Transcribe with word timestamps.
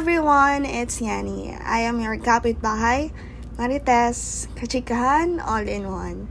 everyone, 0.00 0.64
it's 0.64 0.96
Yani. 0.96 1.52
I 1.60 1.84
am 1.84 2.00
your 2.00 2.16
kapitbahay, 2.16 3.12
Marites, 3.60 4.48
kachikahan, 4.56 5.44
all 5.44 5.60
in 5.60 5.92
one. 5.92 6.24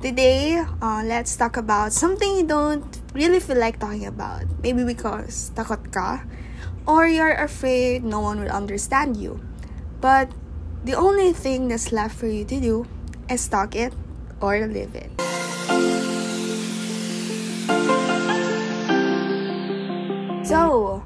Today, 0.00 0.56
uh, 0.56 1.02
let's 1.04 1.36
talk 1.36 1.60
about 1.60 1.92
something 1.92 2.40
you 2.40 2.48
don't 2.48 2.80
really 3.12 3.36
feel 3.36 3.60
like 3.60 3.76
talking 3.76 4.08
about. 4.08 4.48
Maybe 4.64 4.88
because 4.88 5.52
takot 5.52 5.92
ka, 5.92 6.24
or 6.88 7.04
you're 7.04 7.36
afraid 7.36 8.08
no 8.08 8.24
one 8.24 8.40
will 8.40 8.48
understand 8.48 9.20
you. 9.20 9.36
But 10.00 10.32
the 10.88 10.96
only 10.96 11.36
thing 11.36 11.68
that's 11.68 11.92
left 11.92 12.16
for 12.16 12.24
you 12.24 12.48
to 12.48 12.56
do 12.56 12.88
is 13.28 13.44
talk 13.44 13.76
it 13.76 13.92
or 14.40 14.64
live 14.64 14.96
it. 14.96 15.12
So, 20.48 21.04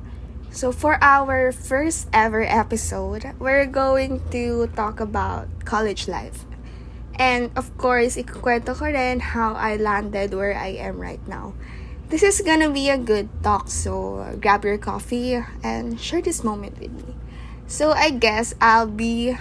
so 0.54 0.70
for 0.70 1.02
our 1.02 1.50
first 1.50 2.06
ever 2.14 2.46
episode, 2.46 3.26
we're 3.42 3.66
going 3.66 4.22
to 4.30 4.70
talk 4.78 5.00
about 5.00 5.50
college 5.66 6.06
life. 6.06 6.46
And 7.18 7.50
of 7.58 7.74
course, 7.74 8.14
ikukwento 8.14 8.78
ko 8.78 8.86
rin 8.86 9.18
how 9.18 9.58
I 9.58 9.74
landed 9.74 10.30
where 10.30 10.54
I 10.54 10.78
am 10.78 11.02
right 11.02 11.22
now. 11.26 11.58
This 12.06 12.22
is 12.22 12.38
gonna 12.46 12.70
be 12.70 12.86
a 12.86 12.98
good 12.98 13.26
talk, 13.42 13.66
so 13.66 14.22
grab 14.38 14.62
your 14.62 14.78
coffee 14.78 15.42
and 15.66 15.98
share 15.98 16.22
this 16.22 16.46
moment 16.46 16.78
with 16.78 16.94
me. 16.94 17.18
So 17.66 17.90
I 17.90 18.14
guess 18.14 18.54
I'll 18.62 18.86
be 18.86 19.34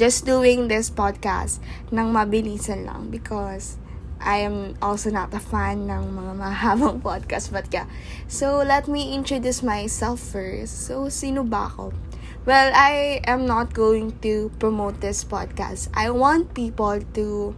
just 0.00 0.24
doing 0.24 0.72
this 0.72 0.88
podcast 0.88 1.60
ng 1.92 2.16
mabilisan 2.16 2.88
lang 2.88 3.12
because 3.12 3.76
I 4.20 4.44
am 4.44 4.76
also 4.84 5.08
not 5.08 5.32
a 5.32 5.40
fan 5.40 5.88
ng 5.88 6.12
mga 6.12 6.32
mahabang 6.36 7.00
podcast 7.06 7.50
but 7.50 7.66
yeah. 7.72 7.88
So 8.28 8.60
let 8.60 8.86
me 8.86 9.16
introduce 9.16 9.64
myself 9.64 10.20
first. 10.20 10.86
So 10.86 11.08
sino 11.08 11.42
ba 11.42 11.72
ako? 11.72 11.96
Well, 12.44 12.72
I 12.72 13.20
am 13.28 13.44
not 13.44 13.76
going 13.76 14.16
to 14.24 14.48
promote 14.56 15.04
this 15.04 15.24
podcast. 15.24 15.92
I 15.92 16.08
want 16.08 16.56
people 16.56 17.00
to 17.16 17.52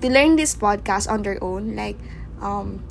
to 0.00 0.06
learn 0.08 0.36
this 0.36 0.56
podcast 0.56 1.08
on 1.08 1.24
their 1.24 1.40
own 1.40 1.76
like 1.76 2.00
um 2.40 2.84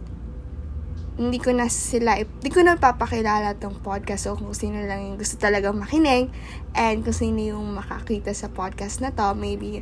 hindi 1.16 1.40
ko 1.40 1.56
na 1.56 1.72
sila, 1.72 2.20
hindi 2.20 2.52
ko 2.52 2.60
na 2.60 2.76
papakilala 2.76 3.56
tong 3.56 3.80
podcast. 3.80 4.28
So, 4.28 4.36
kung 4.36 4.52
sino 4.52 4.84
lang 4.84 5.16
yung 5.16 5.18
gusto 5.18 5.40
talagang 5.40 5.80
makinig, 5.80 6.28
and 6.76 7.08
kung 7.08 7.16
sino 7.16 7.40
yung 7.40 7.80
makakita 7.80 8.36
sa 8.36 8.52
podcast 8.52 9.00
na 9.00 9.16
to, 9.16 9.32
maybe, 9.32 9.80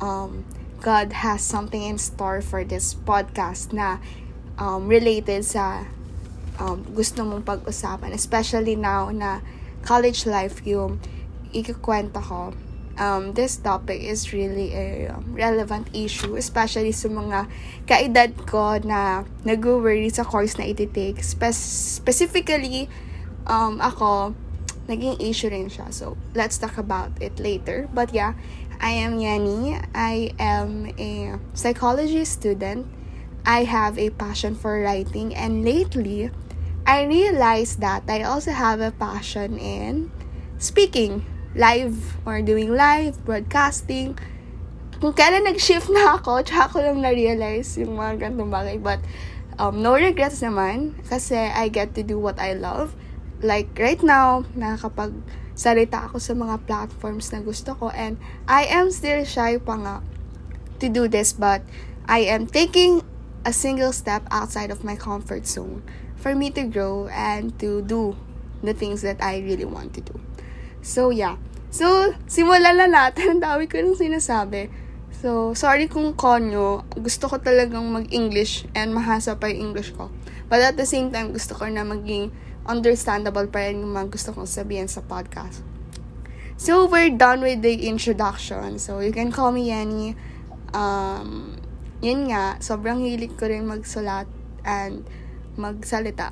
um, 0.00 0.40
God 0.84 1.24
has 1.24 1.40
something 1.40 1.80
in 1.80 1.96
store 1.96 2.44
for 2.44 2.60
this 2.60 2.92
podcast 2.92 3.72
na 3.72 4.04
um, 4.60 4.84
related 4.84 5.40
sa 5.48 5.88
um, 6.60 6.84
gusto 6.92 7.24
mong 7.24 7.40
pag-usapan. 7.40 8.12
Especially 8.12 8.76
now 8.76 9.08
na 9.08 9.40
college 9.80 10.28
life 10.28 10.60
yung 10.68 11.00
ikukwento 11.56 12.20
ko. 12.20 12.52
Um, 12.94 13.32
this 13.34 13.58
topic 13.58 14.04
is 14.04 14.30
really 14.30 14.70
a 14.76 15.10
um, 15.10 15.34
relevant 15.34 15.88
issue, 15.90 16.36
especially 16.36 16.92
sa 16.92 17.08
mga 17.08 17.48
kaedad 17.88 18.30
ko 18.46 18.78
na 18.84 19.24
nag-worry 19.42 20.12
sa 20.12 20.22
course 20.22 20.60
na 20.60 20.68
iti-take. 20.68 21.18
Spe- 21.24 21.56
specifically, 21.98 22.86
um, 23.50 23.82
ako, 23.82 24.36
naging 24.86 25.18
issue 25.18 25.50
rin 25.50 25.66
siya. 25.66 25.90
So, 25.90 26.14
let's 26.38 26.54
talk 26.54 26.78
about 26.78 27.10
it 27.18 27.40
later. 27.40 27.90
But 27.90 28.14
yeah, 28.14 28.38
I 28.80 29.02
am 29.02 29.18
Yani. 29.18 29.78
I 29.94 30.32
am 30.38 30.90
a 30.98 31.38
psychology 31.54 32.24
student. 32.24 32.86
I 33.44 33.68
have 33.68 34.00
a 34.00 34.08
passion 34.08 34.56
for 34.56 34.80
writing, 34.80 35.36
and 35.36 35.68
lately, 35.68 36.32
I 36.88 37.04
realized 37.04 37.80
that 37.84 38.08
I 38.08 38.24
also 38.24 38.52
have 38.52 38.80
a 38.80 38.88
passion 38.92 39.60
in 39.60 40.08
speaking, 40.56 41.24
live, 41.52 42.16
or 42.24 42.40
doing 42.40 42.72
live, 42.72 43.20
broadcasting. 43.24 44.16
Kung 44.96 45.12
kailan 45.12 45.44
nag-shift 45.44 45.92
na 45.92 46.16
ako, 46.16 46.40
tsaka 46.40 46.64
ko 46.72 46.76
lang 46.80 47.04
na-realize 47.04 47.76
yung 47.76 48.00
mga 48.00 48.28
ganitong 48.28 48.48
bagay. 48.48 48.76
But, 48.80 49.04
um, 49.60 49.84
no 49.84 49.92
regrets 49.92 50.40
naman, 50.40 50.96
kasi 51.04 51.36
I 51.36 51.68
get 51.68 51.92
to 51.96 52.02
do 52.02 52.16
what 52.16 52.40
I 52.40 52.56
love. 52.56 52.96
Like, 53.42 53.72
right 53.78 54.00
now, 54.02 54.44
nakakapag 54.54 55.14
salita 55.54 56.10
ako 56.10 56.18
sa 56.18 56.34
mga 56.34 56.66
platforms 56.66 57.30
na 57.30 57.38
gusto 57.38 57.78
ko 57.78 57.86
and 57.94 58.18
I 58.50 58.66
am 58.66 58.90
still 58.90 59.22
shy 59.22 59.54
pa 59.62 59.78
nga 59.78 59.96
to 60.82 60.90
do 60.90 61.06
this 61.06 61.30
but 61.30 61.62
I 62.10 62.26
am 62.26 62.50
taking 62.50 63.06
a 63.46 63.54
single 63.54 63.94
step 63.94 64.26
outside 64.34 64.74
of 64.74 64.82
my 64.82 64.98
comfort 64.98 65.46
zone 65.46 65.86
for 66.18 66.34
me 66.34 66.50
to 66.58 66.66
grow 66.66 67.06
and 67.06 67.54
to 67.62 67.86
do 67.86 68.18
the 68.66 68.74
things 68.74 69.06
that 69.06 69.22
I 69.22 69.38
really 69.46 69.64
want 69.64 69.94
to 69.94 70.02
do. 70.02 70.18
So 70.82 71.14
yeah. 71.14 71.38
So, 71.74 72.14
simulan 72.30 72.78
na 72.78 72.86
natin. 72.86 73.26
Ang 73.38 73.42
dami 73.42 73.66
ko 73.66 73.82
nang 73.82 73.98
sinasabi. 73.98 74.70
So, 75.10 75.58
sorry 75.58 75.90
kung 75.90 76.14
konyo. 76.14 76.86
Gusto 76.94 77.26
ko 77.26 77.42
talagang 77.42 77.82
mag-English 77.90 78.70
and 78.78 78.94
mahasa 78.94 79.34
pa 79.34 79.50
yung 79.50 79.74
English 79.74 79.90
ko. 79.98 80.06
But 80.48 80.60
at 80.60 80.76
the 80.76 80.84
same 80.84 81.10
time, 81.10 81.32
gusto 81.32 81.56
ko 81.56 81.68
na 81.68 81.82
maging 81.82 82.30
understandable 82.64 83.48
pa 83.48 83.68
rin 83.68 83.84
yung 83.84 83.92
mga 83.92 84.08
gusto 84.12 84.32
kong 84.32 84.48
sabihin 84.48 84.88
sa 84.88 85.04
podcast. 85.04 85.60
So, 86.56 86.86
we're 86.86 87.10
done 87.10 87.42
with 87.42 87.66
the 87.66 87.90
introduction. 87.90 88.78
So, 88.78 89.02
you 89.02 89.10
can 89.10 89.34
call 89.34 89.50
me 89.50 89.74
Yanni. 89.74 90.14
Um, 90.70 91.58
yun 91.98 92.30
nga, 92.30 92.62
sobrang 92.62 93.02
hilig 93.02 93.34
ko 93.34 93.50
rin 93.50 93.66
magsulat 93.66 94.30
and 94.62 95.02
magsalita. 95.58 96.30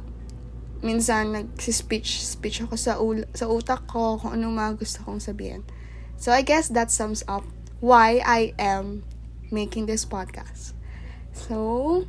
Minsan, 0.83 1.35
nag-speech, 1.35 2.23
speech 2.23 2.63
ako 2.63 2.75
sa, 2.79 3.03
ul- 3.03 3.29
sa 3.35 3.51
utak 3.51 3.87
ko 3.91 4.19
kung 4.19 4.39
ano 4.39 4.51
mga 4.51 4.79
gusto 4.79 5.03
kong 5.03 5.19
sabihin. 5.19 5.67
So, 6.17 6.31
I 6.31 6.47
guess 6.47 6.71
that 6.71 6.95
sums 6.95 7.27
up 7.27 7.43
why 7.83 8.23
I 8.23 8.55
am 8.63 9.03
making 9.51 9.91
this 9.91 10.07
podcast. 10.07 10.73
So, 11.35 12.07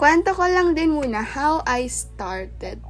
kwento 0.00 0.32
ko 0.32 0.48
lang 0.48 0.72
din 0.72 0.96
muna 0.96 1.20
how 1.20 1.60
I 1.68 1.84
started 1.92 2.80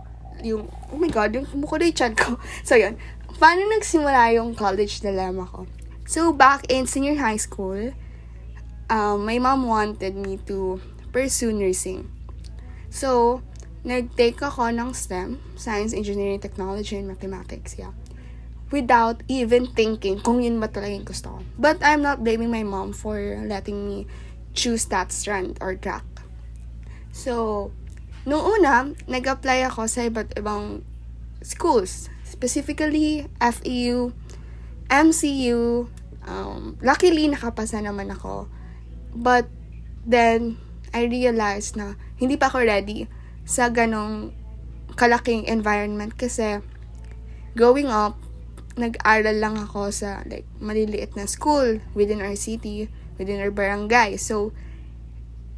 yung, 0.47 0.71
oh 0.95 0.97
my 0.97 1.11
god, 1.11 1.35
yung 1.35 1.43
kumukulo 1.43 1.83
yung 1.83 1.99
chan 1.99 2.15
ko. 2.15 2.39
So, 2.69 2.79
yun. 2.79 2.95
Paano 3.43 3.67
nagsimula 3.67 4.31
yung 4.39 4.55
college 4.55 5.03
dilemma 5.03 5.51
ko? 5.51 5.67
So, 6.07 6.31
back 6.31 6.71
in 6.71 6.87
senior 6.87 7.19
high 7.19 7.37
school, 7.43 7.91
um, 8.87 9.27
my 9.27 9.43
mom 9.43 9.67
wanted 9.67 10.15
me 10.15 10.39
to 10.47 10.79
pursue 11.11 11.51
nursing. 11.51 12.07
So, 12.95 13.43
nag-take 13.83 14.39
ako 14.39 14.71
ng 14.71 14.95
STEM, 14.95 15.43
Science, 15.59 15.91
Engineering, 15.91 16.39
Technology, 16.39 16.95
and 16.95 17.11
Mathematics, 17.11 17.75
yeah. 17.75 17.91
Without 18.71 19.27
even 19.27 19.67
thinking 19.75 20.23
kung 20.23 20.47
yun 20.47 20.63
ba 20.63 20.71
talaga 20.71 20.95
yung 20.95 21.09
gusto 21.11 21.27
ko. 21.35 21.39
But 21.59 21.83
I'm 21.83 22.07
not 22.07 22.23
blaming 22.23 22.55
my 22.55 22.63
mom 22.63 22.95
for 22.95 23.19
letting 23.43 23.83
me 23.83 24.07
choose 24.55 24.87
that 24.95 25.11
strand 25.11 25.59
or 25.59 25.75
track. 25.75 26.07
So, 27.11 27.71
Noong 28.29 28.61
una, 28.61 28.85
nag-apply 29.09 29.65
ako 29.73 29.89
sa 29.89 30.05
iba't 30.05 30.37
ibang 30.37 30.85
schools. 31.41 32.13
Specifically, 32.21 33.25
FEU, 33.41 34.13
MCU. 34.93 35.89
Um, 36.29 36.77
luckily, 36.85 37.33
nakapasa 37.33 37.81
naman 37.81 38.13
ako. 38.13 38.45
But, 39.17 39.49
then, 40.05 40.61
I 40.93 41.09
realized 41.09 41.81
na 41.81 41.97
hindi 42.21 42.37
pa 42.37 42.53
ako 42.53 42.61
ready 42.61 43.09
sa 43.49 43.73
ganong 43.73 44.37
kalaking 45.01 45.49
environment 45.49 46.13
kasi 46.13 46.61
growing 47.57 47.89
up, 47.89 48.21
nag-aral 48.77 49.39
lang 49.39 49.57
ako 49.57 49.89
sa 49.89 50.21
like 50.29 50.45
maliliit 50.61 51.17
na 51.17 51.25
school 51.25 51.81
within 51.97 52.21
our 52.21 52.37
city, 52.37 52.93
within 53.17 53.41
our 53.41 53.55
barangay. 53.55 54.21
So, 54.21 54.53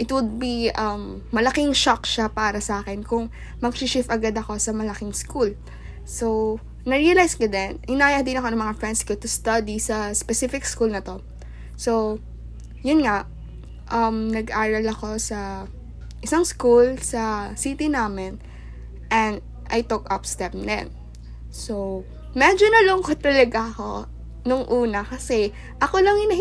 it 0.02 0.10
would 0.10 0.42
be 0.42 0.66
um, 0.74 1.22
malaking 1.30 1.70
shock 1.70 2.02
siya 2.02 2.26
para 2.26 2.58
sa 2.58 2.82
akin 2.82 3.06
kung 3.06 3.30
mag-shift 3.62 4.10
agad 4.10 4.34
ako 4.34 4.58
sa 4.58 4.74
malaking 4.74 5.14
school. 5.14 5.54
So, 6.02 6.58
na-realize 6.82 7.38
ko 7.38 7.46
din, 7.46 7.78
inaya 7.86 8.26
din 8.26 8.34
ako 8.34 8.50
ng 8.50 8.62
mga 8.66 8.74
friends 8.82 9.06
ko 9.06 9.14
to 9.14 9.30
study 9.30 9.78
sa 9.78 10.10
specific 10.10 10.66
school 10.66 10.90
na 10.90 11.06
to. 11.06 11.22
So, 11.78 12.18
yun 12.82 13.06
nga, 13.06 13.30
um, 13.94 14.26
nag-aral 14.34 14.82
ako 14.90 15.22
sa 15.22 15.70
isang 16.18 16.42
school 16.42 16.98
sa 16.98 17.54
city 17.54 17.86
namin 17.86 18.42
and 19.06 19.38
I 19.70 19.86
took 19.86 20.10
up 20.10 20.26
STEM 20.26 20.66
din. 20.66 20.90
So, 21.54 22.02
medyo 22.34 22.66
nalungkot 22.66 23.22
talaga 23.22 23.70
ako 23.70 24.10
nung 24.42 24.66
una 24.66 25.06
kasi 25.06 25.54
ako 25.78 26.02
lang 26.02 26.18
yung 26.18 26.34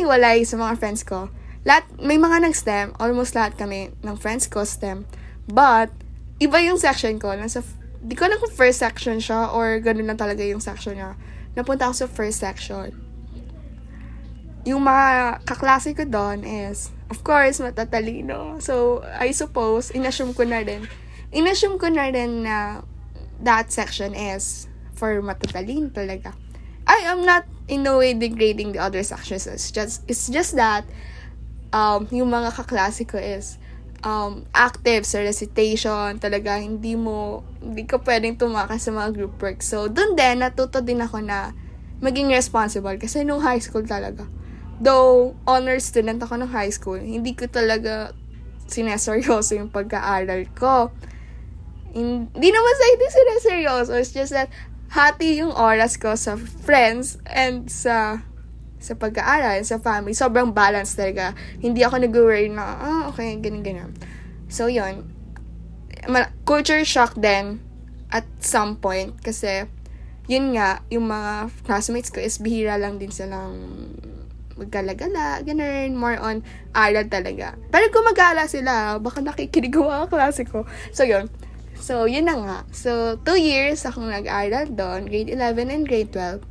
sa 0.50 0.58
mga 0.58 0.74
friends 0.82 1.06
ko 1.06 1.30
lahat, 1.62 1.86
may 2.02 2.18
mga 2.18 2.42
nag-STEM, 2.42 2.98
almost 2.98 3.38
lahat 3.38 3.54
kami 3.54 3.94
ng 4.02 4.16
friends 4.18 4.50
ko 4.50 4.66
STEM. 4.66 5.06
But, 5.46 5.94
iba 6.42 6.58
yung 6.62 6.82
section 6.82 7.22
ko. 7.22 7.38
Nasa, 7.38 7.62
di 8.02 8.18
ko 8.18 8.26
alam 8.26 8.42
kung 8.42 8.50
first 8.50 8.82
section 8.82 9.22
siya 9.22 9.54
or 9.54 9.78
ganun 9.78 10.10
lang 10.10 10.18
talaga 10.18 10.42
yung 10.42 10.62
section 10.62 10.98
niya. 10.98 11.14
Napunta 11.54 11.86
ako 11.86 11.94
sa 11.94 12.08
first 12.10 12.42
section. 12.42 12.98
Yung 14.66 14.86
mga 14.86 15.42
kaklase 15.46 15.94
ko 15.94 16.06
doon 16.06 16.42
is, 16.42 16.90
of 17.14 17.22
course, 17.22 17.62
matatalino. 17.62 18.58
So, 18.58 19.06
I 19.06 19.30
suppose, 19.34 19.94
inassume 19.94 20.34
ko 20.34 20.46
na 20.46 20.66
rin. 20.66 20.90
Inassume 21.30 21.78
ko 21.78 21.94
na 21.94 22.10
rin 22.10 22.46
na 22.46 22.82
that 23.42 23.70
section 23.70 24.18
is 24.18 24.66
for 24.98 25.22
matatalin 25.22 25.94
talaga. 25.94 26.34
I 26.90 27.06
am 27.06 27.22
not 27.26 27.46
in 27.70 27.86
no 27.86 28.02
way 28.02 28.14
degrading 28.18 28.74
the 28.74 28.82
other 28.82 29.02
sections. 29.06 29.46
It's 29.46 29.70
just, 29.70 30.02
it's 30.10 30.30
just 30.30 30.58
that, 30.58 30.86
um, 31.72 32.08
yung 32.12 32.30
mga 32.32 32.52
kaklase 32.56 33.08
ko 33.08 33.18
is, 33.18 33.58
um, 34.04 34.46
active 34.54 35.06
sa 35.06 35.22
recitation, 35.22 36.18
talaga 36.18 36.58
hindi 36.60 36.98
mo, 36.98 37.46
hindi 37.62 37.88
ka 37.88 38.02
pwedeng 38.04 38.38
tumakas 38.38 38.86
sa 38.86 38.92
mga 38.94 39.10
group 39.16 39.36
work. 39.42 39.62
So, 39.64 39.88
dun 39.88 40.14
din, 40.18 40.42
natuto 40.42 40.82
din 40.84 41.02
ako 41.02 41.22
na 41.24 41.56
maging 42.02 42.34
responsible 42.34 42.98
kasi 42.98 43.22
nung 43.22 43.42
high 43.42 43.62
school 43.62 43.86
talaga. 43.86 44.26
Though, 44.82 45.38
honor 45.46 45.78
student 45.78 46.18
ako 46.18 46.42
nung 46.42 46.54
high 46.54 46.74
school, 46.74 46.98
hindi 46.98 47.38
ko 47.38 47.46
talaga 47.46 48.18
sineseryoso 48.66 49.54
yung 49.54 49.70
pag-aaral 49.70 50.50
ko. 50.58 50.90
Hindi 51.94 52.50
naman 52.50 52.74
sa 52.74 52.86
hindi 52.90 53.08
sineseryoso, 53.12 53.92
it's 54.00 54.16
just 54.16 54.34
that 54.34 54.50
hati 54.92 55.40
yung 55.40 55.56
oras 55.56 55.96
ko 55.96 56.18
sa 56.18 56.36
friends 56.36 57.22
and 57.30 57.70
sa 57.72 58.26
sa 58.82 58.98
pag-aaral, 58.98 59.62
sa 59.62 59.78
family, 59.78 60.18
sobrang 60.18 60.50
balance 60.50 60.98
talaga. 60.98 61.38
Hindi 61.62 61.86
ako 61.86 62.02
nag-worry 62.02 62.50
na, 62.50 62.66
ah, 62.82 63.04
okay, 63.14 63.38
ganyan, 63.38 63.62
ganyan. 63.62 63.92
So, 64.50 64.66
yun. 64.66 65.06
Culture 66.50 66.82
shock 66.82 67.14
din 67.14 67.62
at 68.10 68.26
some 68.42 68.76
point 68.82 69.14
kasi 69.22 69.70
yun 70.26 70.58
nga, 70.58 70.82
yung 70.90 71.06
mga 71.08 71.54
classmates 71.64 72.10
ko 72.10 72.18
is 72.18 72.42
bihira 72.42 72.82
lang 72.82 72.98
din 72.98 73.14
silang 73.14 73.56
maggalagala, 74.58 75.42
ganun, 75.42 75.98
more 75.98 76.18
on 76.22 76.46
aral 76.74 77.06
talaga. 77.10 77.58
Pero 77.74 77.90
mag 78.02 78.18
sila, 78.46 78.98
baka 79.02 79.22
nakikinig 79.22 79.74
ko 79.74 79.90
mga 79.90 80.10
klase 80.10 80.46
ko. 80.46 80.66
So, 80.94 81.06
yun. 81.06 81.30
So, 81.82 82.06
yun 82.06 82.30
na 82.30 82.38
nga. 82.38 82.60
So, 82.70 83.18
two 83.26 83.42
years 83.42 83.82
akong 83.90 84.10
nag-aral 84.10 84.70
doon, 84.70 85.10
grade 85.10 85.34
11 85.34 85.74
and 85.74 85.84
grade 85.90 86.14
12. 86.14 86.46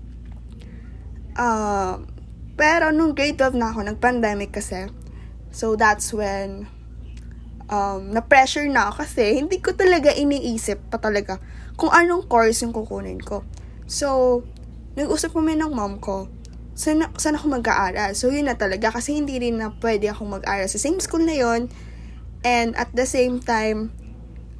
Uh, 1.38 2.02
pero 2.60 2.92
nung 2.92 3.16
grade 3.16 3.40
12 3.40 3.56
na 3.56 3.72
ako, 3.72 3.88
nag-pandemic 3.88 4.52
kasi. 4.52 4.92
So, 5.48 5.80
that's 5.80 6.12
when 6.12 6.68
um, 7.72 8.12
na-pressure 8.12 8.68
na 8.68 8.92
ako 8.92 9.08
kasi 9.08 9.40
hindi 9.40 9.64
ko 9.64 9.72
talaga 9.72 10.12
iniisip 10.12 10.92
pa 10.92 11.00
talaga 11.00 11.40
kung 11.80 11.88
anong 11.88 12.28
course 12.28 12.60
yung 12.60 12.76
kukunin 12.76 13.16
ko. 13.16 13.48
So, 13.88 14.44
nag-usap 15.00 15.32
kami 15.32 15.56
ng 15.56 15.72
mom 15.72 16.04
ko, 16.04 16.28
saan, 16.76 17.08
saan 17.16 17.40
ako 17.40 17.64
mag-aaral? 17.64 18.12
So, 18.12 18.28
yun 18.28 18.52
na 18.52 18.60
talaga 18.60 18.92
kasi 18.92 19.16
hindi 19.16 19.40
rin 19.40 19.56
na 19.56 19.72
pwede 19.80 20.12
akong 20.12 20.28
mag-aaral 20.28 20.68
sa 20.68 20.76
same 20.76 21.00
school 21.00 21.24
na 21.24 21.32
yon 21.32 21.72
And 22.44 22.76
at 22.76 22.92
the 22.92 23.08
same 23.08 23.40
time, 23.40 23.88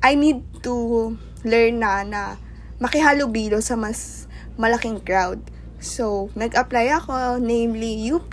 I 0.01 0.17
need 0.17 0.41
to 0.65 1.13
learn 1.45 1.85
na 1.85 2.01
na 2.09 2.41
makihalubilo 2.81 3.61
sa 3.61 3.77
mas 3.77 4.25
malaking 4.57 5.05
crowd. 5.05 5.45
So, 5.81 6.29
nag-apply 6.37 6.93
ako, 6.93 7.41
namely 7.41 8.05
UP, 8.13 8.29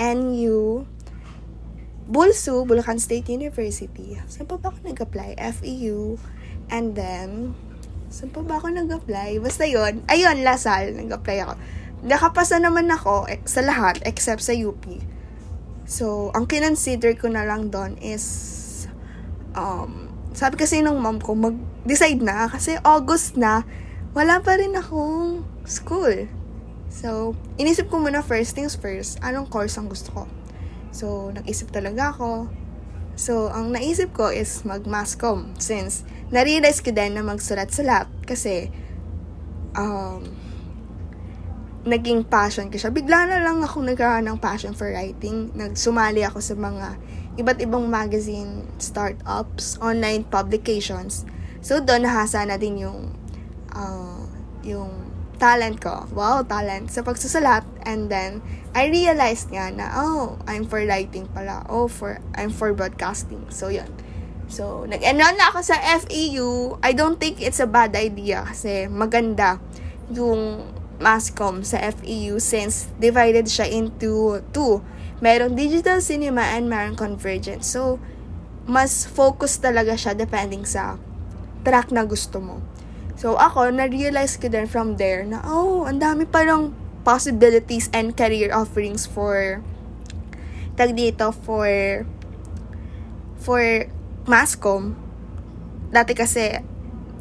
NU, 0.00 0.88
Bulsu, 2.08 2.64
Bulacan 2.64 2.96
State 2.96 3.28
University. 3.28 4.16
Saan 4.24 4.48
pa 4.48 4.56
ba 4.56 4.72
ako 4.72 4.88
nag-apply? 4.88 5.36
FEU, 5.36 6.16
and 6.72 6.96
then, 6.96 7.52
saan 8.08 8.32
pa 8.32 8.40
ba 8.40 8.56
ako 8.56 8.72
nag-apply? 8.72 9.36
Basta 9.44 9.68
yon 9.68 10.00
Ayun, 10.08 10.40
Lasal, 10.40 10.96
nag-apply 10.96 11.36
ako. 11.44 11.54
Nakapasa 12.08 12.56
naman 12.56 12.88
ako 12.88 13.28
eh, 13.28 13.44
sa 13.44 13.60
lahat 13.60 14.00
except 14.08 14.40
sa 14.40 14.56
UP. 14.56 14.80
So, 15.84 16.32
ang 16.32 16.48
kinonsider 16.48 17.20
ko 17.20 17.28
na 17.28 17.44
lang 17.44 17.68
doon 17.68 18.00
is, 18.00 18.88
um, 19.52 20.08
sabi 20.32 20.56
kasi 20.56 20.80
ng 20.80 20.96
mom 20.96 21.20
ko, 21.20 21.36
mag-decide 21.36 22.24
na 22.24 22.48
kasi 22.48 22.80
August 22.80 23.36
na, 23.36 23.68
wala 24.16 24.40
pa 24.40 24.56
rin 24.56 24.72
akong 24.72 25.44
school. 25.68 26.37
So, 26.88 27.36
inisip 27.60 27.92
ko 27.92 28.00
muna 28.00 28.24
first 28.24 28.56
things 28.56 28.72
first, 28.74 29.20
anong 29.20 29.52
course 29.52 29.76
ang 29.76 29.92
gusto 29.92 30.12
ko. 30.12 30.22
So, 30.90 31.30
nag-isip 31.30 31.68
talaga 31.68 32.16
ako. 32.16 32.48
So, 33.18 33.52
ang 33.52 33.74
naisip 33.74 34.14
ko 34.14 34.32
is 34.32 34.62
mag-masscom 34.64 35.58
since 35.60 36.06
na-realize 36.32 36.80
ko 36.80 36.94
din 36.94 37.18
na 37.18 37.22
magsulat-sulat 37.24 38.08
kasi 38.24 38.72
um, 39.76 40.22
naging 41.88 42.24
passion 42.24 42.68
ko 42.68 42.76
siya. 42.76 42.92
Bigla 42.92 43.26
na 43.26 43.38
lang 43.40 43.64
ako 43.64 43.84
nagkaroon 43.84 44.28
ng 44.28 44.38
passion 44.38 44.76
for 44.76 44.92
writing. 44.92 45.50
Nagsumali 45.56 46.24
ako 46.24 46.38
sa 46.40 46.54
mga 46.54 46.94
iba't 47.38 47.58
ibang 47.64 47.86
magazine, 47.88 48.66
startups, 48.76 49.78
online 49.80 50.26
publications. 50.26 51.24
So, 51.64 51.80
doon 51.80 52.04
nahasa 52.06 52.44
na 52.44 52.60
din 52.60 52.86
yung 52.86 53.14
uh, 53.72 54.22
yung 54.62 55.07
talent 55.38 55.78
ko. 55.78 56.04
Wow, 56.12 56.44
talent 56.44 56.90
sa 56.90 57.06
pagsusulat. 57.06 57.64
And 57.86 58.10
then, 58.10 58.44
I 58.76 58.90
realized 58.92 59.48
nga 59.54 59.70
na, 59.72 59.94
oh, 59.96 60.36
I'm 60.44 60.66
for 60.66 60.82
writing 60.84 61.30
pala. 61.30 61.64
Oh, 61.70 61.88
for, 61.88 62.20
I'm 62.34 62.50
for 62.50 62.74
broadcasting. 62.74 63.46
So, 63.48 63.70
yun. 63.70 63.88
So, 64.48 64.84
nag-enroll 64.84 65.36
na 65.38 65.52
ako 65.52 65.60
sa 65.62 65.76
FEU. 66.04 66.80
I 66.82 66.92
don't 66.92 67.20
think 67.20 67.40
it's 67.40 67.60
a 67.60 67.68
bad 67.68 67.92
idea 67.94 68.48
kasi 68.48 68.88
maganda 68.88 69.60
yung 70.08 70.64
masscom 70.98 71.62
sa 71.62 71.78
FEU 71.94 72.42
since 72.42 72.90
divided 72.98 73.46
siya 73.46 73.68
into 73.70 74.42
two. 74.50 74.82
Merong 75.20 75.54
digital 75.54 76.00
cinema 76.00 76.42
and 76.54 76.66
merong 76.66 76.96
convergent. 76.96 77.62
So, 77.62 78.00
mas 78.68 79.04
focus 79.04 79.60
talaga 79.60 79.96
siya 79.96 80.16
depending 80.16 80.64
sa 80.64 80.96
track 81.62 81.92
na 81.92 82.08
gusto 82.08 82.40
mo. 82.40 82.60
So, 83.18 83.34
ako, 83.34 83.74
na-realize 83.74 84.38
ko 84.38 84.46
din 84.46 84.70
from 84.70 84.94
there 84.94 85.26
na, 85.26 85.42
oh, 85.42 85.82
ang 85.90 85.98
dami 85.98 86.22
pa 86.22 86.46
ng 86.46 86.70
possibilities 87.02 87.90
and 87.90 88.14
career 88.14 88.54
offerings 88.54 89.10
for, 89.10 89.58
tag 90.78 90.94
dito, 90.94 91.34
for, 91.34 91.66
for 93.42 93.90
masscom. 94.22 94.94
Dati 95.90 96.14
kasi, 96.14 96.62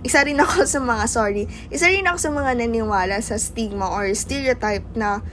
isa 0.05 0.21
rin 0.21 0.37
ako 0.37 0.69
sa 0.69 0.77
mga, 0.77 1.09
sorry, 1.09 1.49
isa 1.73 1.89
rin 1.89 2.05
ako 2.05 2.17
sa 2.21 2.29
mga 2.29 2.51
naniwala 2.61 3.17
sa 3.17 3.41
stigma 3.41 3.89
or 3.89 4.05
stereotype 4.13 4.85
na 4.93 5.25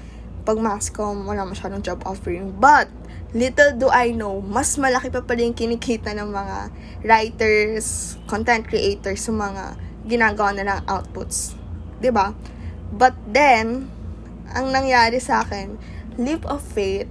pag 0.48 0.56
masscom, 0.56 1.28
wala 1.28 1.44
masyadong 1.44 1.84
job 1.84 2.00
offering. 2.08 2.56
But, 2.56 2.88
little 3.36 3.76
do 3.76 3.92
I 3.92 4.16
know, 4.16 4.40
mas 4.40 4.80
malaki 4.80 5.12
pa 5.12 5.20
pala 5.20 5.44
yung 5.44 5.52
kinikita 5.52 6.16
ng 6.16 6.32
mga 6.32 6.56
writers, 7.04 8.16
content 8.24 8.64
creators, 8.64 9.28
sa 9.28 9.32
mga 9.36 9.92
ginagawa 10.04 10.52
na 10.56 10.64
ng 10.78 10.80
outputs. 10.86 11.56
ba? 11.56 12.00
Diba? 12.00 12.26
But 12.94 13.14
then, 13.26 13.90
ang 14.54 14.70
nangyari 14.70 15.18
sa 15.18 15.42
akin, 15.42 15.80
leap 16.20 16.46
of 16.46 16.62
faith, 16.62 17.10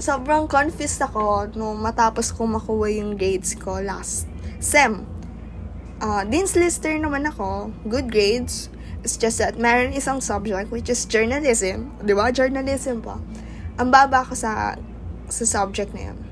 sobrang 0.00 0.48
confused 0.48 0.98
ako 1.02 1.52
nung 1.54 1.78
matapos 1.78 2.32
ko 2.34 2.48
makuha 2.48 2.90
yung 2.90 3.14
grades 3.14 3.54
ko 3.54 3.78
last 3.78 4.26
SEM. 4.58 5.06
Uh, 6.02 6.26
Dean's 6.26 6.56
Lister 6.58 6.96
naman 6.98 7.28
ako, 7.28 7.70
good 7.86 8.10
grades. 8.10 8.72
It's 9.04 9.20
just 9.20 9.36
that 9.36 9.60
meron 9.60 9.92
isang 9.92 10.24
subject 10.24 10.72
which 10.72 10.88
is 10.88 11.04
journalism. 11.04 11.92
Di 12.00 12.16
ba? 12.16 12.32
Journalism 12.32 13.04
pa. 13.04 13.20
Ang 13.76 13.92
baba 13.92 14.24
ko 14.24 14.32
sa 14.32 14.80
sa 15.28 15.44
subject 15.44 15.92
na 15.92 16.08
yun. 16.10 16.23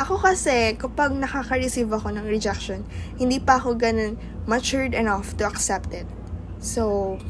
Ako 0.00 0.16
kasi, 0.16 0.80
kapag 0.80 1.12
nakaka-receive 1.12 1.92
ako 1.92 2.16
ng 2.16 2.24
rejection, 2.24 2.88
hindi 3.20 3.36
pa 3.36 3.60
ako 3.60 3.76
ganun 3.76 4.16
matured 4.48 4.96
enough 4.96 5.36
to 5.36 5.44
accept 5.44 5.92
it. 5.92 6.08
So, 6.56 7.20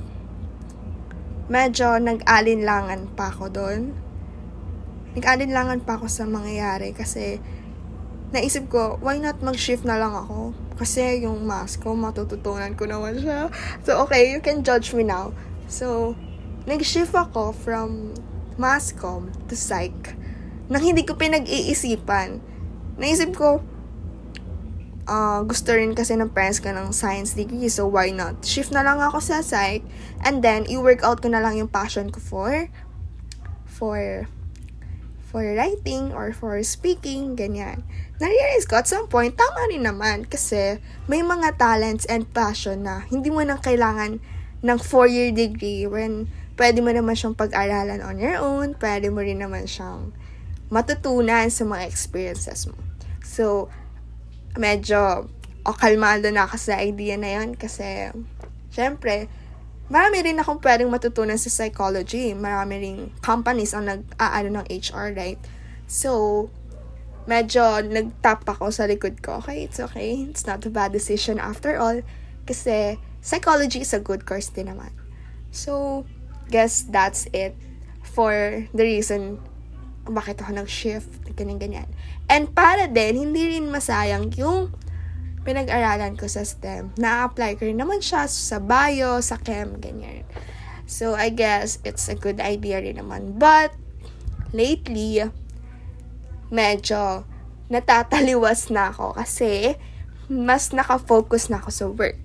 medyo 1.51 1.99
nag-alinlangan 1.99 3.11
pa 3.19 3.35
ako 3.35 3.51
doon. 3.51 3.91
Nag-alinlangan 5.19 5.83
pa 5.83 5.99
ako 5.99 6.07
sa 6.07 6.31
mangyayari 6.31 6.95
kasi 6.95 7.43
naisip 8.31 8.71
ko, 8.71 9.03
why 9.03 9.19
not 9.19 9.43
mag-shift 9.43 9.83
na 9.83 9.99
lang 9.99 10.15
ako? 10.15 10.55
Kasi 10.79 11.27
yung 11.27 11.43
mask 11.43 11.83
ko, 11.83 11.99
matututunan 11.99 12.79
ko 12.79 12.87
naman 12.87 13.19
siya. 13.19 13.51
So, 13.83 13.99
okay, 14.07 14.31
you 14.31 14.39
can 14.39 14.63
judge 14.63 14.95
me 14.95 15.03
now. 15.03 15.35
So, 15.67 16.15
nag-shift 16.71 17.19
ako 17.19 17.51
from 17.51 18.15
masscom 18.55 19.35
to 19.51 19.59
psych 19.59 20.15
nang 20.71 20.87
hindi 20.87 21.03
ko 21.03 21.19
pinag-iisipan 21.19 22.50
naisip 23.01 23.33
ko, 23.33 23.65
uh, 25.09 25.41
gusto 25.49 25.73
rin 25.73 25.97
kasi 25.97 26.15
ng 26.15 26.31
parents 26.31 26.63
ko 26.63 26.71
ng 26.71 26.95
science 26.95 27.35
degree, 27.35 27.67
so 27.67 27.89
why 27.89 28.15
not? 28.15 28.39
Shift 28.47 28.71
na 28.71 28.85
lang 28.85 29.03
ako 29.03 29.19
sa 29.19 29.41
psych, 29.41 29.83
and 30.23 30.45
then, 30.45 30.69
i-work 30.69 31.01
out 31.03 31.19
ko 31.19 31.33
na 31.33 31.41
lang 31.41 31.57
yung 31.57 31.73
passion 31.73 32.13
ko 32.13 32.21
for, 32.21 32.69
for, 33.65 34.29
for 35.25 35.43
writing 35.43 36.13
or 36.13 36.31
for 36.31 36.61
speaking, 36.61 37.35
ganyan. 37.35 37.83
Na-realize 38.21 38.69
ko, 38.69 38.79
at 38.79 38.87
some 38.87 39.09
point, 39.09 39.35
tama 39.35 39.67
rin 39.73 39.89
naman, 39.89 40.29
kasi 40.29 40.79
may 41.09 41.25
mga 41.25 41.57
talents 41.57 42.05
and 42.07 42.29
passion 42.37 42.85
na 42.85 43.09
hindi 43.09 43.33
mo 43.33 43.41
nang 43.41 43.59
kailangan 43.59 44.21
ng 44.61 44.79
four-year 44.79 45.33
degree 45.33 45.89
when 45.89 46.29
pwede 46.61 46.85
mo 46.85 46.93
naman 46.93 47.17
siyang 47.17 47.33
pag-aralan 47.33 48.05
on 48.05 48.21
your 48.21 48.37
own, 48.37 48.77
pwede 48.77 49.09
mo 49.09 49.25
rin 49.25 49.41
naman 49.41 49.65
siyang 49.65 50.13
matutunan 50.69 51.49
sa 51.49 51.65
mga 51.65 51.89
experiences 51.89 52.69
mo. 52.69 52.90
So, 53.25 53.69
medyo 54.57 55.29
o 55.65 55.71
kalmado 55.77 56.33
na 56.33 56.49
ako 56.49 56.57
sa 56.57 56.81
idea 56.81 57.21
na 57.21 57.37
yon 57.41 57.53
kasi 57.53 58.09
syempre, 58.73 59.29
marami 59.93 60.25
rin 60.25 60.41
akong 60.41 60.63
pwedeng 60.63 60.89
matutunan 60.89 61.37
sa 61.37 61.53
psychology. 61.53 62.33
Marami 62.33 62.75
rin 62.81 62.97
companies 63.21 63.77
ang 63.77 63.91
nag-aano 63.91 64.63
ng 64.63 64.67
HR, 64.71 65.13
right? 65.13 65.41
So, 65.91 66.49
medyo 67.29 67.83
nag-tap 67.85 68.47
ako 68.49 68.73
sa 68.73 68.89
likod 68.89 69.21
ko. 69.21 69.43
Okay, 69.45 69.67
it's 69.67 69.83
okay. 69.83 70.25
It's 70.31 70.47
not 70.47 70.65
a 70.65 70.73
bad 70.73 70.95
decision 70.95 71.37
after 71.37 71.77
all. 71.77 72.01
Kasi, 72.49 72.97
psychology 73.21 73.85
is 73.85 73.93
a 73.93 74.01
good 74.01 74.25
course 74.25 74.49
din 74.49 74.73
naman. 74.73 74.95
So, 75.53 76.07
guess 76.49 76.87
that's 76.87 77.29
it 77.35 77.59
for 78.03 78.65
the 78.73 78.83
reason 78.83 79.43
bakit 80.11 80.43
ako 80.43 80.63
nag-shift, 80.63 81.09
ganyan-ganyan. 81.39 81.89
And 82.27 82.51
para 82.51 82.91
din, 82.91 83.17
hindi 83.17 83.57
rin 83.57 83.71
masayang 83.71 84.35
yung 84.37 84.75
pinag-aralan 85.43 86.21
ko 86.21 86.29
sa 86.29 86.45
STEM. 86.45 86.93
Na-apply 87.01 87.57
ko 87.57 87.67
rin 87.67 87.81
naman 87.81 88.05
siya 88.05 88.29
sa 88.29 88.61
bio, 88.61 89.23
sa 89.25 89.41
chem, 89.41 89.81
ganyan. 89.81 90.27
So, 90.91 91.15
I 91.15 91.31
guess 91.31 91.79
it's 91.87 92.11
a 92.11 92.19
good 92.19 92.43
idea 92.43 92.83
rin 92.83 92.99
naman. 92.99 93.39
But, 93.41 93.73
lately, 94.51 95.25
medyo 96.51 97.25
natataliwas 97.71 98.69
na 98.75 98.91
ako 98.91 99.15
kasi 99.15 99.79
mas 100.27 100.75
nakafocus 100.75 101.47
na 101.47 101.63
ako 101.63 101.71
sa 101.71 101.87
work 101.87 102.19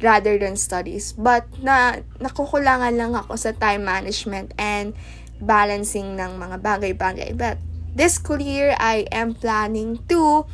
rather 0.00 0.38
than 0.40 0.56
studies. 0.56 1.12
But 1.12 1.46
na 1.60 2.00
nakukulangan 2.18 2.96
lang 2.96 3.12
ako 3.12 3.36
sa 3.36 3.52
time 3.52 3.84
management 3.84 4.56
and 4.56 4.96
balancing 5.40 6.14
ng 6.14 6.36
mga 6.36 6.56
bagay-bagay. 6.60 7.34
But 7.34 7.58
this 7.96 8.20
school 8.20 8.40
year, 8.40 8.76
I 8.78 9.08
am 9.10 9.34
planning 9.34 10.04
to 10.12 10.46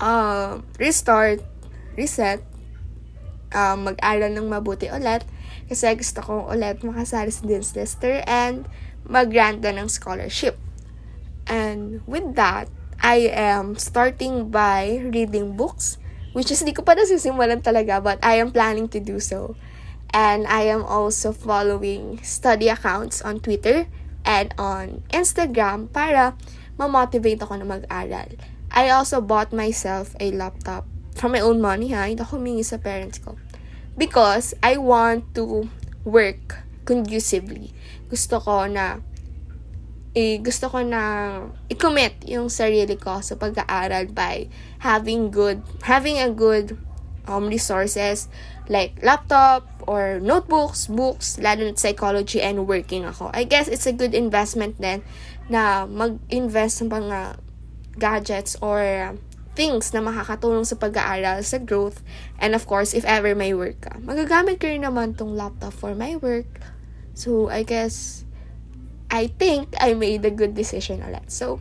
uh, 0.00 0.64
restart, 0.80 1.44
reset, 1.94 2.42
uh, 3.54 3.76
mag-aral 3.76 4.32
ng 4.32 4.46
mabuti 4.48 4.90
ulit 4.90 5.22
kasi 5.70 5.86
gusto 5.94 6.18
kong 6.18 6.50
ulit 6.50 6.82
makasali 6.82 7.30
sa 7.30 7.46
Dean's 7.46 7.70
Lister 7.78 8.26
and 8.26 8.66
mag-grant 9.06 9.62
ng 9.62 9.86
scholarship. 9.86 10.58
And 11.46 12.02
with 12.10 12.34
that, 12.34 12.66
I 12.98 13.30
am 13.32 13.78
starting 13.78 14.50
by 14.50 15.00
reading 15.08 15.54
books, 15.56 15.96
which 16.34 16.50
is 16.50 16.62
di 16.66 16.74
ko 16.74 16.82
pa 16.82 16.98
nasisimulan 16.98 17.62
talaga, 17.62 18.02
but 18.02 18.18
I 18.20 18.42
am 18.42 18.50
planning 18.50 18.90
to 18.92 19.00
do 19.00 19.22
so. 19.22 19.54
And 20.10 20.46
I 20.50 20.66
am 20.66 20.82
also 20.82 21.30
following 21.30 22.18
study 22.26 22.66
accounts 22.66 23.22
on 23.22 23.38
Twitter 23.38 23.86
and 24.26 24.50
on 24.58 25.06
Instagram 25.14 25.90
para 25.94 26.34
ma-motivate 26.78 27.42
ako 27.42 27.62
na 27.62 27.66
mag-aral. 27.66 28.34
I 28.70 28.90
also 28.90 29.22
bought 29.22 29.54
myself 29.54 30.14
a 30.18 30.30
laptop 30.30 30.86
from 31.14 31.34
my 31.34 31.42
own 31.42 31.62
money 31.62 31.94
ha. 31.94 32.06
Hindi 32.06 32.22
ako 32.22 32.38
humingi 32.38 32.66
sa 32.66 32.78
parents 32.78 33.18
ko. 33.18 33.38
Because 33.94 34.54
I 34.62 34.78
want 34.78 35.34
to 35.34 35.68
work 36.06 36.62
conducively. 36.86 37.74
Gusto 38.08 38.42
ko 38.42 38.66
na 38.66 39.02
eh, 40.14 40.42
gusto 40.42 40.66
ko 40.66 40.82
na 40.82 41.02
i-commit 41.70 42.26
yung 42.26 42.50
sarili 42.50 42.98
ko 42.98 43.22
sa 43.22 43.38
pag-aaral 43.38 44.10
by 44.10 44.50
having 44.82 45.30
good 45.30 45.62
having 45.86 46.18
a 46.18 46.26
good 46.26 46.74
um, 47.30 47.46
resources 47.46 48.26
like 48.66 48.98
laptop 49.02 49.62
or 49.86 50.18
notebooks, 50.18 50.90
books, 50.90 51.38
lalo 51.38 51.70
na 51.70 51.74
psychology 51.78 52.42
and 52.42 52.66
working 52.66 53.06
ako. 53.06 53.30
I 53.30 53.46
guess 53.46 53.70
it's 53.70 53.86
a 53.86 53.94
good 53.94 54.14
investment 54.14 54.82
then 54.82 55.06
na 55.46 55.86
mag-invest 55.86 56.82
sa 56.82 56.86
mga 56.86 57.38
gadgets 57.98 58.54
or 58.58 59.14
things 59.58 59.90
na 59.90 60.02
makakatulong 60.02 60.62
sa 60.62 60.78
pag-aaral, 60.78 61.42
sa 61.42 61.58
growth, 61.58 62.02
and 62.38 62.54
of 62.54 62.66
course, 62.70 62.94
if 62.94 63.02
ever 63.02 63.34
may 63.34 63.50
work 63.50 63.82
ka. 63.82 63.98
Magagamit 63.98 64.62
ko 64.62 64.70
rin 64.70 64.86
naman 64.86 65.18
tong 65.18 65.34
laptop 65.34 65.74
for 65.74 65.94
my 65.98 66.14
work. 66.22 66.46
So, 67.18 67.50
I 67.50 67.66
guess, 67.66 68.22
I 69.10 69.26
think 69.26 69.74
I 69.82 69.98
made 69.98 70.22
a 70.22 70.30
good 70.30 70.54
decision 70.54 71.02
ulit. 71.02 71.34
So, 71.34 71.58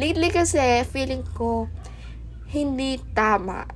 lately 0.00 0.32
kasi, 0.32 0.80
feeling 0.88 1.28
ko, 1.36 1.68
hindi 2.48 2.96
tama 3.12 3.68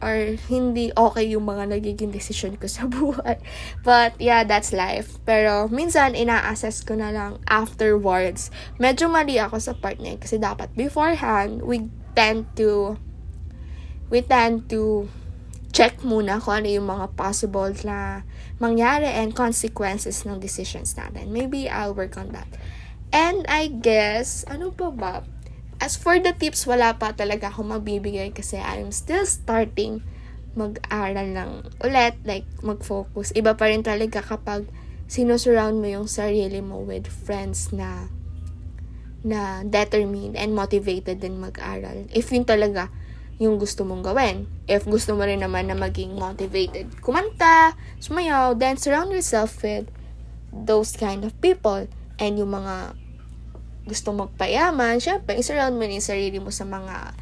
or 0.00 0.40
hindi 0.48 0.90
okay 0.96 1.28
yung 1.28 1.44
mga 1.44 1.76
nagiging 1.76 2.12
decision 2.12 2.56
ko 2.56 2.66
sa 2.66 2.88
buhay. 2.92 3.36
But 3.84 4.16
yeah, 4.20 4.42
that's 4.44 4.72
life. 4.72 5.20
Pero 5.28 5.68
minsan 5.68 6.16
ina-assess 6.16 6.82
ko 6.82 6.96
na 6.96 7.12
lang 7.12 7.38
afterwards. 7.48 8.48
Medyo 8.80 9.12
mali 9.12 9.36
ako 9.36 9.60
sa 9.60 9.72
part 9.76 10.00
na 10.00 10.16
kasi 10.16 10.40
dapat 10.40 10.72
beforehand 10.72 11.60
we 11.62 11.88
tend 12.16 12.48
to 12.56 12.96
we 14.10 14.24
tend 14.24 14.66
to 14.66 15.06
check 15.70 16.02
muna 16.02 16.42
kung 16.42 16.64
ano 16.64 16.68
yung 16.68 16.90
mga 16.90 17.14
possible 17.14 17.70
na 17.86 18.26
mangyari 18.58 19.06
and 19.06 19.38
consequences 19.38 20.26
ng 20.26 20.42
decisions 20.42 20.98
natin. 20.98 21.30
Maybe 21.30 21.70
I'll 21.70 21.94
work 21.94 22.18
on 22.18 22.34
that. 22.34 22.50
And 23.10 23.46
I 23.50 23.70
guess, 23.70 24.46
ano 24.46 24.70
pa 24.70 24.90
ba? 24.90 25.14
As 25.80 25.96
for 25.96 26.20
the 26.20 26.36
tips, 26.36 26.68
wala 26.68 26.94
pa 27.00 27.16
talaga 27.16 27.48
akong 27.48 27.72
mabibigay 27.72 28.36
kasi 28.36 28.60
I'm 28.60 28.92
still 28.92 29.24
starting 29.24 30.04
mag-aral 30.52 31.32
ng 31.32 31.50
ulit, 31.80 32.20
like 32.28 32.44
mag-focus. 32.60 33.32
Iba 33.32 33.56
pa 33.56 33.72
rin 33.72 33.80
talaga 33.80 34.20
kapag 34.20 34.68
sinusurround 35.08 35.80
mo 35.80 35.88
yung 35.88 36.06
sarili 36.06 36.60
mo 36.60 36.84
with 36.84 37.08
friends 37.08 37.72
na 37.72 38.12
na 39.20 39.60
determined 39.64 40.36
and 40.36 40.52
motivated 40.56 41.20
din 41.20 41.40
mag-aral. 41.40 42.08
If 42.12 42.32
yun 42.32 42.44
talaga 42.44 42.88
yung 43.40 43.56
gusto 43.56 43.88
mong 43.88 44.04
gawin. 44.04 44.44
If 44.68 44.84
gusto 44.84 45.16
mo 45.16 45.24
rin 45.24 45.40
naman 45.40 45.72
na 45.72 45.76
maging 45.76 46.12
motivated, 46.12 46.92
kumanta, 47.00 47.72
sumayaw, 47.96 48.52
then 48.52 48.76
surround 48.76 49.16
yourself 49.16 49.64
with 49.64 49.88
those 50.52 50.92
kind 50.92 51.24
of 51.24 51.32
people. 51.40 51.88
And 52.20 52.36
yung 52.36 52.52
mga 52.52 52.99
gusto 53.90 54.14
magpayaman, 54.14 55.02
syempre, 55.02 55.34
isurround 55.34 55.74
mo 55.74 55.82
yung 55.82 55.98
sarili 55.98 56.38
mo 56.38 56.54
sa 56.54 56.62
mga 56.62 57.18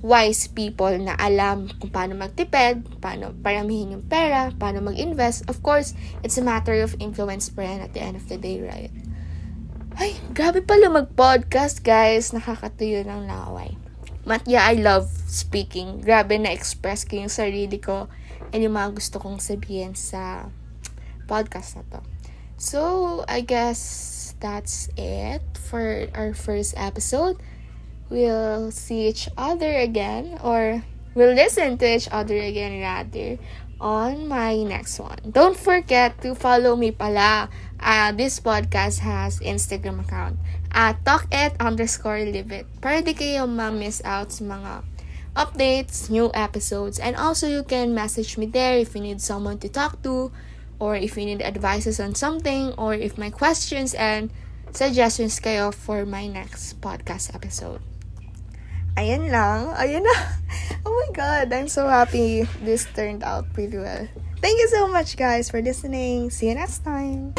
wise 0.00 0.46
people 0.48 0.94
na 0.96 1.18
alam 1.18 1.66
kung 1.82 1.90
paano 1.90 2.14
magtipid, 2.14 2.86
paano 3.02 3.34
paramihin 3.44 3.98
yung 3.98 4.06
pera, 4.06 4.54
paano 4.56 4.80
mag-invest. 4.80 5.44
Of 5.50 5.60
course, 5.60 5.92
it's 6.24 6.38
a 6.38 6.44
matter 6.44 6.80
of 6.80 6.96
influence 7.02 7.50
pa 7.50 7.66
at 7.66 7.92
the 7.92 8.00
end 8.00 8.16
of 8.16 8.24
the 8.30 8.38
day, 8.40 8.62
right? 8.62 8.94
Ay, 9.98 10.14
grabe 10.30 10.62
pala 10.62 10.86
mag-podcast, 10.86 11.82
guys. 11.82 12.30
Nakakatuyo 12.30 13.02
ng 13.02 13.26
laway. 13.26 13.74
But 14.22 14.46
yeah, 14.46 14.62
I 14.62 14.78
love 14.78 15.10
speaking. 15.26 16.06
Grabe 16.06 16.38
na-express 16.38 17.02
ko 17.02 17.18
yung 17.18 17.32
sarili 17.32 17.82
ko 17.82 18.06
and 18.54 18.62
yung 18.62 18.78
mga 18.78 18.94
gusto 18.94 19.18
kong 19.18 19.42
sabihin 19.42 19.98
sa 19.98 20.46
podcast 21.26 21.82
na 21.82 21.84
to. 21.90 22.00
So, 22.58 23.24
I 23.30 23.40
guess 23.46 24.34
that's 24.42 24.90
it 24.98 25.42
for 25.54 26.10
our 26.10 26.34
first 26.34 26.74
episode. 26.76 27.38
We'll 28.10 28.74
see 28.74 29.06
each 29.06 29.30
other 29.38 29.78
again, 29.78 30.42
or 30.42 30.82
we'll 31.14 31.38
listen 31.38 31.78
to 31.78 31.86
each 31.86 32.10
other 32.10 32.34
again 32.34 32.82
rather, 32.82 33.38
on 33.80 34.26
my 34.26 34.58
next 34.66 34.98
one. 34.98 35.22
Don't 35.30 35.54
forget 35.54 36.18
to 36.26 36.34
follow 36.34 36.74
me 36.74 36.90
pala. 36.90 37.48
Uh, 37.78 38.10
this 38.10 38.42
podcast 38.42 39.06
has 39.06 39.38
Instagram 39.38 40.02
account 40.02 40.34
at 40.74 40.98
talkit 41.06 41.54
underscore 41.62 42.26
live 42.26 42.50
it. 42.50 42.66
Para 42.82 43.06
di 43.06 43.14
kayo 43.14 43.46
ma-miss 43.46 44.02
out 44.02 44.34
sa 44.34 44.42
mga 44.42 44.82
updates, 45.38 46.10
new 46.10 46.26
episodes, 46.34 46.98
and 46.98 47.14
also 47.14 47.46
you 47.46 47.62
can 47.62 47.94
message 47.94 48.34
me 48.34 48.50
there 48.50 48.74
if 48.82 48.98
you 48.98 49.00
need 49.00 49.22
someone 49.22 49.62
to 49.62 49.70
talk 49.70 50.02
to, 50.02 50.34
or 50.78 50.96
if 50.96 51.16
you 51.16 51.24
need 51.26 51.42
advices 51.42 52.00
on 52.00 52.14
something, 52.14 52.72
or 52.78 52.94
if 52.94 53.18
my 53.18 53.30
questions 53.30 53.94
and 53.94 54.30
suggestions 54.72 55.40
kayo 55.40 55.74
for 55.74 56.06
my 56.06 56.26
next 56.26 56.80
podcast 56.80 57.34
episode. 57.34 57.82
Ayan 58.98 59.30
lang. 59.30 59.74
Ayan 59.78 60.02
na. 60.02 60.16
Oh 60.88 60.94
my 60.94 61.12
god, 61.12 61.52
I'm 61.52 61.68
so 61.68 61.84
happy 61.84 62.48
this 62.64 62.88
turned 62.96 63.20
out 63.20 63.52
pretty 63.52 63.76
well. 63.76 64.08
Thank 64.40 64.56
you 64.56 64.68
so 64.72 64.88
much 64.88 65.20
guys 65.20 65.50
for 65.50 65.60
listening. 65.60 66.30
See 66.30 66.48
you 66.48 66.56
next 66.56 66.80
time. 66.80 67.36